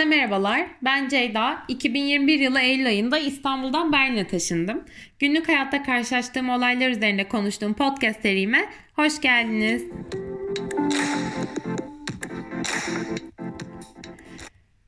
Herkese 0.00 0.16
merhabalar. 0.16 0.66
Ben 0.82 1.08
Ceyda. 1.08 1.62
2021 1.68 2.40
yılı 2.40 2.60
Eylül 2.60 2.86
ayında 2.86 3.18
İstanbul'dan 3.18 3.92
Berlin'e 3.92 4.26
taşındım. 4.26 4.84
Günlük 5.18 5.48
hayatta 5.48 5.82
karşılaştığım 5.82 6.50
olaylar 6.50 6.90
üzerine 6.90 7.28
konuştuğum 7.28 7.74
podcast 7.74 8.22
serime 8.22 8.68
hoş 8.96 9.20
geldiniz. 9.20 9.84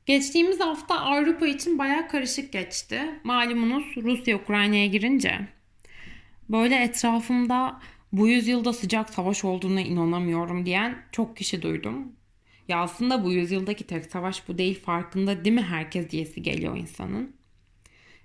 Geçtiğimiz 0.05 0.59
hafta 0.59 0.99
Avrupa 0.99 1.47
için 1.47 1.77
baya 1.77 2.07
karışık 2.07 2.51
geçti. 2.51 3.01
Malumunuz 3.23 3.83
Rusya 3.97 4.37
Ukrayna'ya 4.37 4.85
girince. 4.85 5.39
Böyle 6.49 6.75
etrafımda 6.75 7.79
bu 8.11 8.27
yüzyılda 8.27 8.73
sıcak 8.73 9.09
savaş 9.09 9.45
olduğuna 9.45 9.81
inanamıyorum 9.81 10.65
diyen 10.65 10.95
çok 11.11 11.37
kişi 11.37 11.61
duydum. 11.61 12.13
Ya 12.67 12.79
aslında 12.79 13.23
bu 13.23 13.31
yüzyıldaki 13.31 13.83
tek 13.83 14.05
savaş 14.05 14.47
bu 14.47 14.57
değil 14.57 14.79
farkında 14.79 15.45
değil 15.45 15.55
mi 15.55 15.61
herkes 15.61 16.09
diyesi 16.09 16.41
geliyor 16.41 16.77
insanın. 16.77 17.35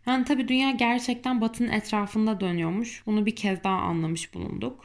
Yani 0.07 0.25
tabi 0.25 0.49
dünya 0.49 0.71
gerçekten 0.71 1.41
batının 1.41 1.73
etrafında 1.73 2.41
dönüyormuş. 2.41 3.03
Bunu 3.07 3.27
bir 3.27 3.37
kez 3.37 3.65
daha 3.65 3.77
anlamış 3.77 4.35
bulunduk. 4.35 4.85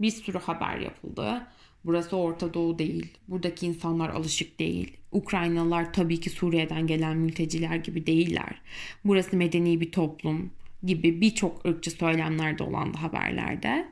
Bir 0.00 0.10
sürü 0.10 0.38
haber 0.38 0.78
yapıldı. 0.78 1.46
Burası 1.84 2.16
Orta 2.16 2.54
Doğu 2.54 2.78
değil. 2.78 3.06
Buradaki 3.28 3.66
insanlar 3.66 4.10
alışık 4.10 4.58
değil. 4.58 4.96
Ukraynalılar 5.12 5.92
tabii 5.92 6.20
ki 6.20 6.30
Suriye'den 6.30 6.86
gelen 6.86 7.16
mülteciler 7.16 7.76
gibi 7.76 8.06
değiller. 8.06 8.60
Burası 9.04 9.36
medeni 9.36 9.80
bir 9.80 9.92
toplum 9.92 10.50
gibi 10.82 11.20
birçok 11.20 11.66
ırkçı 11.66 11.90
söylemler 11.90 12.58
de 12.58 12.62
olan 12.62 12.92
haberlerde. 12.92 13.88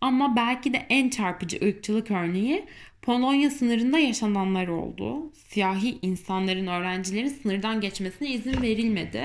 Ama 0.00 0.36
belki 0.36 0.72
de 0.72 0.86
en 0.88 1.10
çarpıcı 1.10 1.58
ırkçılık 1.64 2.10
örneği 2.10 2.64
Polonya 3.02 3.50
sınırında 3.50 3.98
yaşananlar 3.98 4.68
oldu. 4.68 5.32
Siyahi 5.32 5.98
insanların, 6.02 6.66
öğrencilerin 6.66 7.28
sınırdan 7.28 7.80
geçmesine 7.80 8.30
izin 8.30 8.62
verilmedi 8.62 9.22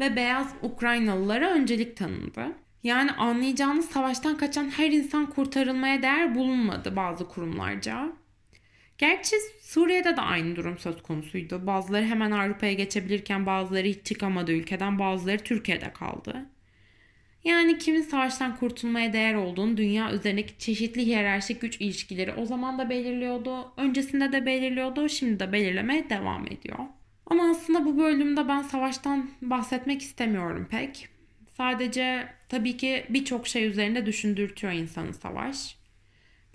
ve 0.00 0.16
beyaz 0.16 0.54
Ukraynalılara 0.62 1.50
öncelik 1.50 1.96
tanındı. 1.96 2.46
Yani 2.82 3.12
anlayacağınız 3.12 3.90
savaştan 3.90 4.36
kaçan 4.36 4.70
her 4.70 4.90
insan 4.90 5.30
kurtarılmaya 5.30 6.02
değer 6.02 6.34
bulunmadı 6.34 6.96
bazı 6.96 7.28
kurumlarca. 7.28 8.12
Gerçi 8.98 9.36
Suriye'de 9.62 10.16
de 10.16 10.20
aynı 10.20 10.56
durum 10.56 10.78
söz 10.78 11.02
konusuydu. 11.02 11.66
Bazıları 11.66 12.04
hemen 12.04 12.30
Avrupa'ya 12.30 12.72
geçebilirken 12.72 13.46
bazıları 13.46 13.86
hiç 13.86 14.06
çıkamadı 14.06 14.52
ülkeden, 14.52 14.98
bazıları 14.98 15.38
Türkiye'de 15.38 15.92
kaldı. 15.92 16.46
Yani 17.44 17.78
kimin 17.78 18.02
savaştan 18.02 18.56
kurtulmaya 18.56 19.12
değer 19.12 19.34
olduğunu 19.34 19.76
dünya 19.76 20.12
üzerindeki 20.12 20.58
çeşitli 20.58 21.06
hiyerarşik 21.06 21.60
güç 21.60 21.80
ilişkileri 21.80 22.32
o 22.32 22.46
zaman 22.46 22.78
da 22.78 22.90
belirliyordu. 22.90 23.72
Öncesinde 23.76 24.32
de 24.32 24.46
belirliyordu, 24.46 25.08
şimdi 25.08 25.40
de 25.40 25.52
belirlemeye 25.52 26.10
devam 26.10 26.46
ediyor. 26.46 26.78
Ama 27.26 27.50
aslında 27.50 27.84
bu 27.84 27.98
bölümde 27.98 28.48
ben 28.48 28.62
savaştan 28.62 29.30
bahsetmek 29.42 30.02
istemiyorum 30.02 30.68
pek. 30.70 31.08
Sadece 31.56 32.28
tabii 32.48 32.76
ki 32.76 33.04
birçok 33.08 33.46
şey 33.46 33.66
üzerinde 33.66 34.06
düşündürtüyor 34.06 34.72
insanı 34.72 35.14
savaş. 35.14 35.76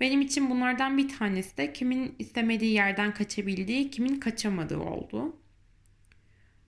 Benim 0.00 0.20
için 0.20 0.50
bunlardan 0.50 0.98
bir 0.98 1.08
tanesi 1.08 1.56
de 1.56 1.72
kimin 1.72 2.14
istemediği 2.18 2.72
yerden 2.72 3.14
kaçabildiği, 3.14 3.90
kimin 3.90 4.20
kaçamadığı 4.20 4.78
oldu. 4.78 5.36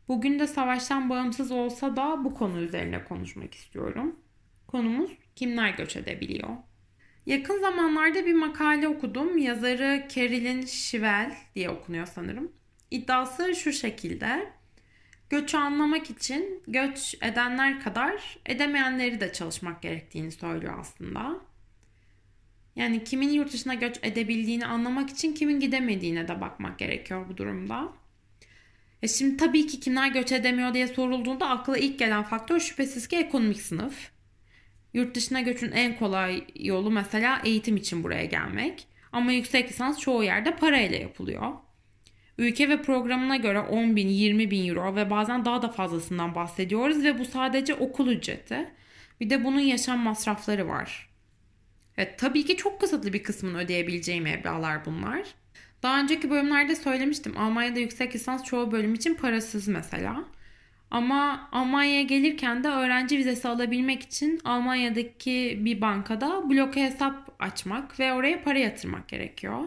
Bugün 0.08 0.38
de 0.38 0.46
savaştan 0.46 1.10
bağımsız 1.10 1.50
olsa 1.50 1.96
da 1.96 2.24
bu 2.24 2.34
konu 2.34 2.60
üzerine 2.60 3.04
konuşmak 3.04 3.54
istiyorum. 3.54 4.16
Konumuz 4.66 5.10
kimler 5.36 5.70
göç 5.70 5.96
edebiliyor? 5.96 6.48
Yakın 7.26 7.60
zamanlarda 7.60 8.26
bir 8.26 8.34
makale 8.34 8.88
okudum. 8.88 9.38
Yazarı 9.38 10.08
Carolyn 10.08 10.66
Shivel 10.66 11.34
diye 11.54 11.70
okunuyor 11.70 12.06
sanırım. 12.06 12.52
İddiası 12.90 13.54
şu 13.54 13.72
şekilde. 13.72 14.52
Göçü 15.30 15.56
anlamak 15.56 16.10
için 16.10 16.62
göç 16.68 17.14
edenler 17.22 17.80
kadar 17.80 18.38
edemeyenleri 18.46 19.20
de 19.20 19.32
çalışmak 19.32 19.82
gerektiğini 19.82 20.32
söylüyor 20.32 20.74
aslında. 20.80 21.40
Yani 22.76 23.04
kimin 23.04 23.30
yurt 23.30 23.52
dışına 23.52 23.74
göç 23.74 23.98
edebildiğini 24.02 24.66
anlamak 24.66 25.10
için 25.10 25.32
kimin 25.32 25.60
gidemediğine 25.60 26.28
de 26.28 26.40
bakmak 26.40 26.78
gerekiyor 26.78 27.28
bu 27.28 27.36
durumda. 27.36 27.92
E 29.02 29.08
şimdi 29.08 29.36
tabii 29.36 29.66
ki 29.66 29.80
kimler 29.80 30.08
göç 30.08 30.32
edemiyor 30.32 30.74
diye 30.74 30.86
sorulduğunda 30.86 31.48
akla 31.48 31.78
ilk 31.78 31.98
gelen 31.98 32.22
faktör 32.22 32.60
şüphesiz 32.60 33.08
ki 33.08 33.16
ekonomik 33.16 33.60
sınıf. 33.60 34.10
Yurt 34.94 35.14
dışına 35.14 35.40
göçün 35.40 35.72
en 35.72 35.98
kolay 35.98 36.44
yolu 36.54 36.90
mesela 36.90 37.40
eğitim 37.44 37.76
için 37.76 38.04
buraya 38.04 38.24
gelmek. 38.24 38.86
Ama 39.12 39.32
yüksek 39.32 39.68
lisans 39.68 39.98
çoğu 40.00 40.24
yerde 40.24 40.56
parayla 40.56 40.98
yapılıyor. 40.98 41.52
Ülke 42.38 42.68
ve 42.68 42.82
programına 42.82 43.36
göre 43.36 43.60
10 43.60 43.96
bin, 43.96 44.08
20 44.08 44.50
bin 44.50 44.68
euro 44.68 44.96
ve 44.96 45.10
bazen 45.10 45.44
daha 45.44 45.62
da 45.62 45.68
fazlasından 45.68 46.34
bahsediyoruz 46.34 47.04
ve 47.04 47.18
bu 47.18 47.24
sadece 47.24 47.74
okul 47.74 48.08
ücreti. 48.08 48.70
Bir 49.20 49.30
de 49.30 49.44
bunun 49.44 49.60
yaşam 49.60 49.98
masrafları 49.98 50.68
var. 50.68 51.08
Evet, 51.96 52.18
tabii 52.18 52.44
ki 52.44 52.56
çok 52.56 52.80
kısıtlı 52.80 53.12
bir 53.12 53.22
kısmını 53.22 53.58
ödeyebileceği 53.58 54.20
meblağlar 54.20 54.84
bunlar. 54.84 55.22
Daha 55.82 56.00
önceki 56.00 56.30
bölümlerde 56.30 56.74
söylemiştim. 56.74 57.34
Almanya'da 57.38 57.78
yüksek 57.78 58.14
lisans 58.14 58.44
çoğu 58.44 58.72
bölüm 58.72 58.94
için 58.94 59.14
parasız 59.14 59.68
mesela. 59.68 60.24
Ama 60.90 61.48
Almanya'ya 61.52 62.02
gelirken 62.02 62.64
de 62.64 62.68
öğrenci 62.68 63.18
vizesi 63.18 63.48
alabilmek 63.48 64.02
için 64.02 64.40
Almanya'daki 64.44 65.58
bir 65.60 65.80
bankada 65.80 66.50
bloke 66.50 66.84
hesap 66.84 67.36
açmak 67.38 68.00
ve 68.00 68.12
oraya 68.12 68.42
para 68.42 68.58
yatırmak 68.58 69.08
gerekiyor. 69.08 69.64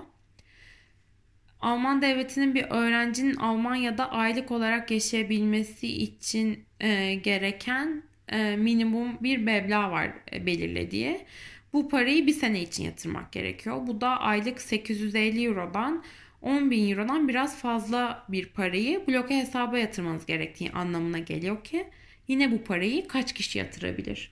Alman 1.62 2.02
devletinin 2.02 2.56
bir 2.56 2.64
öğrencinin 2.70 3.36
Almanya'da 3.36 4.12
aylık 4.12 4.52
olarak 4.52 4.92
yaşayabilmesi 4.92 5.88
için 5.88 6.66
e, 6.80 7.16
gereken 7.16 8.04
e, 8.28 8.56
minimum 8.56 9.18
bir 9.24 9.38
meblağ 9.38 9.92
var 9.92 10.12
e, 10.34 10.46
belirlediği. 10.46 11.26
Bu 11.74 11.90
parayı 11.90 12.28
bir 12.28 12.34
sene 12.34 12.62
için 12.62 12.84
yatırmak 12.84 13.32
gerekiyor. 13.32 13.88
Bu 13.88 14.02
da 14.02 14.08
aylık 14.08 14.62
850 14.62 15.46
Euro'dan 15.46 16.04
10 16.42 16.72
bin 16.72 16.90
Euro'dan 16.92 17.28
biraz 17.28 17.58
fazla 17.58 18.26
bir 18.30 18.46
parayı 18.46 19.08
bloke 19.08 19.38
hesaba 19.38 19.78
yatırmanız 19.78 20.26
gerektiği 20.26 20.72
anlamına 20.72 21.20
geliyor 21.20 21.64
ki 21.64 21.88
yine 22.28 22.52
bu 22.52 22.64
parayı 22.64 23.08
kaç 23.08 23.34
kişi 23.34 23.60
yatırabilir? 23.60 24.32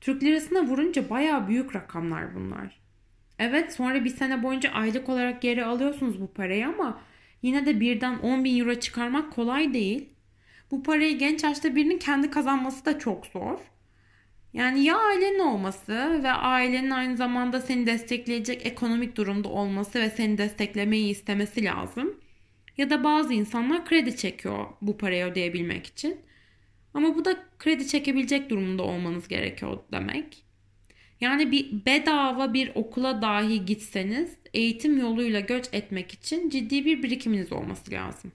Türk 0.00 0.22
lirasına 0.22 0.62
vurunca 0.62 1.10
baya 1.10 1.48
büyük 1.48 1.76
rakamlar 1.76 2.34
bunlar. 2.34 2.80
Evet 3.38 3.72
sonra 3.72 4.04
bir 4.04 4.10
sene 4.10 4.42
boyunca 4.42 4.70
aylık 4.70 5.08
olarak 5.08 5.42
geri 5.42 5.64
alıyorsunuz 5.64 6.20
bu 6.20 6.32
parayı 6.32 6.68
ama 6.68 7.00
yine 7.42 7.66
de 7.66 7.80
birden 7.80 8.18
10 8.18 8.44
bin 8.44 8.60
euro 8.60 8.74
çıkarmak 8.74 9.32
kolay 9.32 9.74
değil. 9.74 10.08
Bu 10.70 10.82
parayı 10.82 11.18
genç 11.18 11.44
yaşta 11.44 11.76
birinin 11.76 11.98
kendi 11.98 12.30
kazanması 12.30 12.84
da 12.84 12.98
çok 12.98 13.26
zor. 13.26 13.58
Yani 14.54 14.84
ya 14.84 14.98
ailenin 14.98 15.38
olması 15.38 16.20
ve 16.22 16.32
ailenin 16.32 16.90
aynı 16.90 17.16
zamanda 17.16 17.60
seni 17.60 17.86
destekleyecek 17.86 18.66
ekonomik 18.66 19.16
durumda 19.16 19.48
olması 19.48 20.00
ve 20.00 20.10
seni 20.10 20.38
desteklemeyi 20.38 21.10
istemesi 21.10 21.64
lazım. 21.64 22.20
Ya 22.76 22.90
da 22.90 23.04
bazı 23.04 23.32
insanlar 23.32 23.84
kredi 23.84 24.16
çekiyor 24.16 24.66
bu 24.82 24.98
parayı 24.98 25.24
ödeyebilmek 25.24 25.86
için. 25.86 26.20
Ama 26.94 27.16
bu 27.16 27.24
da 27.24 27.36
kredi 27.58 27.88
çekebilecek 27.88 28.50
durumda 28.50 28.82
olmanız 28.82 29.28
gerekiyor 29.28 29.78
demek. 29.92 30.44
Yani 31.20 31.52
bir 31.52 31.86
bedava 31.86 32.54
bir 32.54 32.72
okula 32.74 33.22
dahi 33.22 33.64
gitseniz 33.64 34.36
eğitim 34.54 34.98
yoluyla 34.98 35.40
göç 35.40 35.66
etmek 35.72 36.12
için 36.12 36.50
ciddi 36.50 36.84
bir 36.84 37.02
birikiminiz 37.02 37.52
olması 37.52 37.90
lazım. 37.90 38.32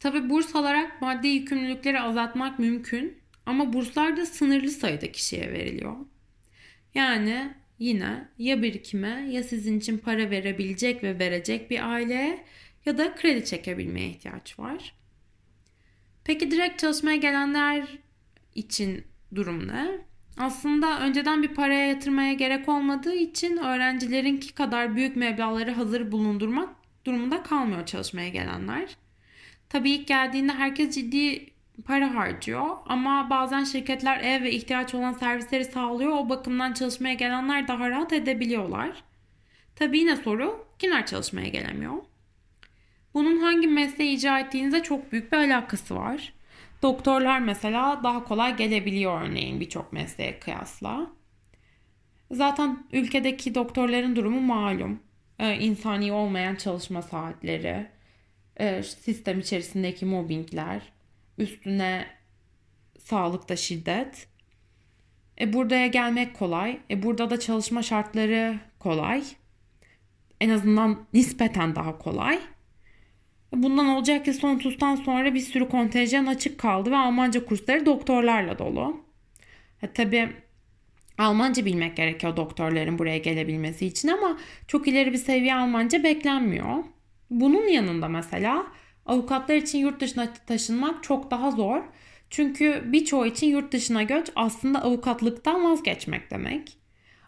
Tabi 0.00 0.30
burs 0.30 0.56
alarak 0.56 1.02
maddi 1.02 1.28
yükümlülükleri 1.28 2.00
azaltmak 2.00 2.58
mümkün 2.58 3.23
ama 3.46 3.72
burslar 3.72 4.16
da 4.16 4.26
sınırlı 4.26 4.70
sayıda 4.70 5.12
kişiye 5.12 5.52
veriliyor. 5.52 5.96
Yani 6.94 7.54
yine 7.78 8.28
ya 8.38 8.62
birikime 8.62 9.26
ya 9.30 9.42
sizin 9.42 9.78
için 9.78 9.98
para 9.98 10.30
verebilecek 10.30 11.02
ve 11.02 11.18
verecek 11.18 11.70
bir 11.70 11.92
aileye 11.92 12.44
ya 12.86 12.98
da 12.98 13.14
kredi 13.14 13.44
çekebilmeye 13.44 14.08
ihtiyaç 14.08 14.58
var. 14.58 14.94
Peki 16.24 16.50
direkt 16.50 16.78
çalışmaya 16.78 17.16
gelenler 17.16 17.88
için 18.54 19.04
durum 19.34 19.68
ne? 19.68 19.98
Aslında 20.36 21.00
önceden 21.00 21.42
bir 21.42 21.54
paraya 21.54 21.86
yatırmaya 21.86 22.32
gerek 22.32 22.68
olmadığı 22.68 23.14
için 23.14 23.56
öğrencilerinki 23.56 24.54
kadar 24.54 24.96
büyük 24.96 25.16
meblağları 25.16 25.70
hazır 25.70 26.12
bulundurmak 26.12 26.76
durumunda 27.04 27.42
kalmıyor 27.42 27.86
çalışmaya 27.86 28.28
gelenler. 28.28 28.96
Tabii 29.68 29.90
ilk 29.90 30.06
geldiğinde 30.06 30.52
herkes 30.52 30.94
ciddi 30.94 31.53
para 31.82 32.14
harcıyor 32.14 32.76
ama 32.86 33.30
bazen 33.30 33.64
şirketler 33.64 34.20
ev 34.20 34.42
ve 34.42 34.52
ihtiyaç 34.52 34.94
olan 34.94 35.12
servisleri 35.12 35.64
sağlıyor. 35.64 36.12
O 36.12 36.28
bakımdan 36.28 36.72
çalışmaya 36.72 37.14
gelenler 37.14 37.68
daha 37.68 37.90
rahat 37.90 38.12
edebiliyorlar. 38.12 39.04
Tabii 39.76 39.98
yine 39.98 40.16
soru 40.16 40.66
kimler 40.78 41.06
çalışmaya 41.06 41.48
gelemiyor? 41.48 41.94
Bunun 43.14 43.40
hangi 43.40 43.66
mesleği 43.66 44.16
icra 44.16 44.40
ettiğinize 44.40 44.82
çok 44.82 45.12
büyük 45.12 45.32
bir 45.32 45.36
alakası 45.36 45.96
var. 45.96 46.32
Doktorlar 46.82 47.38
mesela 47.38 48.00
daha 48.04 48.24
kolay 48.24 48.56
gelebiliyor 48.56 49.22
örneğin 49.22 49.60
birçok 49.60 49.92
mesleğe 49.92 50.38
kıyasla. 50.38 51.10
Zaten 52.30 52.86
ülkedeki 52.92 53.54
doktorların 53.54 54.16
durumu 54.16 54.40
malum. 54.40 55.00
Ee, 55.38 55.54
insani 55.54 56.12
olmayan 56.12 56.54
çalışma 56.54 57.02
saatleri, 57.02 57.86
e, 58.56 58.82
sistem 58.82 59.40
içerisindeki 59.40 60.06
mobbingler, 60.06 60.82
üstüne 61.38 62.06
sağlıkta 62.98 63.56
şiddet. 63.56 64.28
E 65.40 65.52
buraya 65.52 65.86
gelmek 65.86 66.34
kolay. 66.34 66.78
E 66.90 67.02
burada 67.02 67.30
da 67.30 67.40
çalışma 67.40 67.82
şartları 67.82 68.58
kolay. 68.78 69.24
En 70.40 70.50
azından 70.50 71.06
nispeten 71.12 71.76
daha 71.76 71.98
kolay. 71.98 72.38
E 73.54 73.62
bundan 73.62 73.86
olacak 73.86 74.24
ki 74.24 74.32
son 74.32 74.58
TUS'tan 74.58 74.96
sonra 74.96 75.34
bir 75.34 75.40
sürü 75.40 75.68
kontenjan 75.68 76.26
açık 76.26 76.58
kaldı 76.58 76.90
ve 76.90 76.96
Almanca 76.96 77.44
kursları 77.44 77.86
doktorlarla 77.86 78.58
dolu. 78.58 79.04
E 79.82 79.92
tabii 79.92 80.28
Almanca 81.18 81.64
bilmek 81.64 81.96
gerekiyor 81.96 82.36
doktorların 82.36 82.98
buraya 82.98 83.18
gelebilmesi 83.18 83.86
için 83.86 84.08
ama 84.08 84.38
çok 84.68 84.88
ileri 84.88 85.12
bir 85.12 85.18
seviye 85.18 85.54
Almanca 85.54 86.04
beklenmiyor. 86.04 86.84
Bunun 87.30 87.68
yanında 87.68 88.08
mesela 88.08 88.66
avukatlar 89.06 89.54
için 89.54 89.78
yurt 89.78 90.00
dışına 90.00 90.32
taşınmak 90.46 91.02
çok 91.02 91.30
daha 91.30 91.50
zor. 91.50 91.82
Çünkü 92.30 92.82
birçoğu 92.86 93.26
için 93.26 93.46
yurt 93.46 93.72
dışına 93.72 94.02
göç 94.02 94.30
aslında 94.36 94.82
avukatlıktan 94.82 95.64
vazgeçmek 95.64 96.30
demek. 96.30 96.76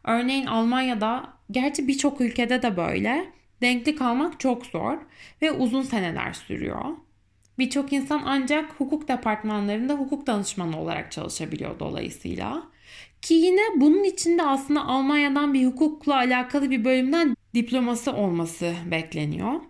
Örneğin 0.05 0.47
Almanya'da, 0.47 1.29
gerçi 1.51 1.89
birçok 1.89 2.21
ülkede 2.21 2.63
de 2.63 2.77
böyle, 2.77 3.33
denklik 3.63 4.03
almak 4.03 4.41
çok 4.41 4.67
zor 4.67 4.99
ve 5.43 5.53
uzun 5.53 5.83
seneler 5.83 6.33
sürüyor. 6.33 6.85
Birçok 7.59 7.93
insan 7.93 8.23
ancak 8.25 8.73
hukuk 8.73 9.09
departmanlarında 9.09 9.95
hukuk 9.95 10.27
danışmanı 10.27 10.81
olarak 10.81 11.13
çalışabiliyor 11.13 11.79
dolayısıyla. 11.81 12.63
Ki 13.23 13.35
yine 13.35 13.61
bunun 13.77 14.05
içinde 14.05 14.43
aslında 14.43 14.85
Almanya'dan 14.85 15.55
bir 15.55 15.67
hukukla 15.67 16.15
alakalı 16.15 16.71
bir 16.71 16.85
bölümden 16.85 17.37
diploması 17.55 18.13
olması 18.13 18.75
bekleniyor. 18.91 19.61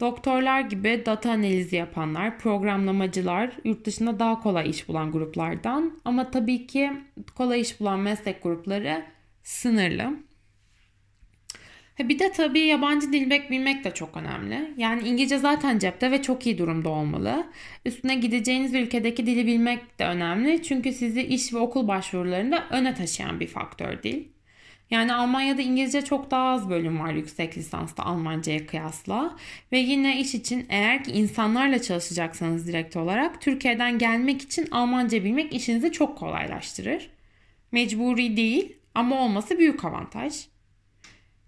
Doktorlar 0.00 0.60
gibi 0.60 1.02
data 1.06 1.30
analizi 1.30 1.76
yapanlar, 1.76 2.38
programlamacılar 2.38 3.50
yurt 3.64 3.84
dışında 3.86 4.18
daha 4.18 4.40
kolay 4.40 4.70
iş 4.70 4.88
bulan 4.88 5.12
gruplardan 5.12 5.98
ama 6.04 6.30
tabii 6.30 6.66
ki 6.66 6.92
kolay 7.34 7.60
iş 7.60 7.80
bulan 7.80 8.00
meslek 8.00 8.42
grupları 8.42 9.04
sınırlı. 9.42 10.12
Bir 11.98 12.18
de 12.18 12.32
tabii 12.32 12.60
yabancı 12.60 13.12
dil 13.12 13.30
bilmek 13.50 13.84
de 13.84 13.90
çok 13.90 14.16
önemli. 14.16 14.74
Yani 14.76 15.08
İngilizce 15.08 15.38
zaten 15.38 15.78
cepte 15.78 16.10
ve 16.10 16.22
çok 16.22 16.46
iyi 16.46 16.58
durumda 16.58 16.88
olmalı. 16.88 17.46
Üstüne 17.84 18.14
gideceğiniz 18.14 18.74
ülkedeki 18.74 19.26
dili 19.26 19.46
bilmek 19.46 19.98
de 19.98 20.04
önemli. 20.04 20.62
Çünkü 20.62 20.92
sizi 20.92 21.22
iş 21.22 21.54
ve 21.54 21.58
okul 21.58 21.88
başvurularında 21.88 22.64
öne 22.70 22.94
taşıyan 22.94 23.40
bir 23.40 23.46
faktör 23.46 24.02
dil. 24.02 24.24
Yani 24.90 25.14
Almanya'da 25.14 25.62
İngilizce 25.62 26.02
çok 26.02 26.30
daha 26.30 26.48
az 26.48 26.70
bölüm 26.70 27.00
var 27.00 27.12
yüksek 27.12 27.58
lisansta 27.58 28.02
Almanca'ya 28.02 28.66
kıyasla. 28.66 29.36
Ve 29.72 29.78
yine 29.78 30.20
iş 30.20 30.34
için 30.34 30.66
eğer 30.68 31.04
ki 31.04 31.12
insanlarla 31.12 31.82
çalışacaksanız 31.82 32.66
direkt 32.66 32.96
olarak 32.96 33.40
Türkiye'den 33.40 33.98
gelmek 33.98 34.42
için 34.42 34.68
Almanca 34.70 35.24
bilmek 35.24 35.54
işinizi 35.54 35.92
çok 35.92 36.18
kolaylaştırır. 36.18 37.10
Mecburi 37.72 38.36
değil 38.36 38.76
ama 38.94 39.20
olması 39.20 39.58
büyük 39.58 39.84
avantaj. 39.84 40.46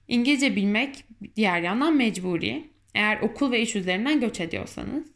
İngilizce 0.08 0.56
bilmek 0.56 1.04
diğer 1.36 1.60
yandan 1.60 1.96
mecburi. 1.96 2.70
Eğer 2.94 3.20
okul 3.20 3.52
ve 3.52 3.60
iş 3.60 3.76
üzerinden 3.76 4.20
göç 4.20 4.40
ediyorsanız. 4.40 5.12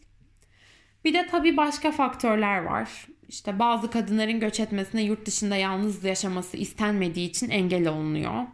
Bir 1.04 1.14
de 1.14 1.26
tabii 1.30 1.56
başka 1.56 1.92
faktörler 1.92 2.58
var. 2.58 3.06
İşte 3.32 3.58
bazı 3.58 3.90
kadınların 3.90 4.40
göç 4.40 4.60
etmesine 4.60 5.02
yurt 5.02 5.26
dışında 5.26 5.56
yalnız 5.56 6.04
yaşaması 6.04 6.56
istenmediği 6.56 7.28
için 7.30 7.50
engel 7.50 7.88
olunuyor. 7.88 8.44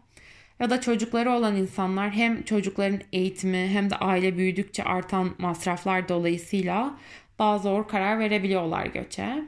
Ya 0.61 0.71
da 0.71 0.81
çocukları 0.81 1.31
olan 1.31 1.57
insanlar 1.57 2.11
hem 2.11 2.43
çocukların 2.43 3.01
eğitimi 3.13 3.69
hem 3.69 3.91
de 3.91 3.97
aile 3.97 4.37
büyüdükçe 4.37 4.85
artan 4.85 5.35
masraflar 5.39 6.09
dolayısıyla 6.09 6.99
daha 7.39 7.59
zor 7.59 7.89
karar 7.89 8.19
verebiliyorlar 8.19 8.87
göçe. 8.87 9.45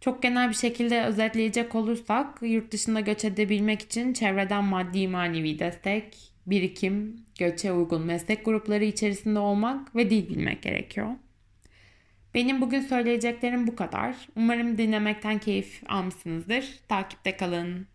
Çok 0.00 0.22
genel 0.22 0.48
bir 0.48 0.54
şekilde 0.54 1.04
özetleyecek 1.04 1.74
olursak 1.74 2.38
yurt 2.42 2.72
dışında 2.72 3.00
göç 3.00 3.24
edebilmek 3.24 3.82
için 3.82 4.12
çevreden 4.12 4.64
maddi 4.64 5.08
manevi 5.08 5.58
destek, 5.58 6.16
birikim, 6.46 7.16
göçe 7.38 7.72
uygun 7.72 8.02
meslek 8.02 8.44
grupları 8.44 8.84
içerisinde 8.84 9.38
olmak 9.38 9.96
ve 9.96 10.10
dil 10.10 10.28
bilmek 10.28 10.62
gerekiyor. 10.62 11.08
Benim 12.36 12.60
bugün 12.60 12.80
söyleyeceklerim 12.80 13.66
bu 13.66 13.76
kadar. 13.76 14.14
Umarım 14.36 14.78
dinlemekten 14.78 15.38
keyif 15.38 15.82
almışsınızdır. 15.88 16.78
Takipte 16.88 17.36
kalın. 17.36 17.86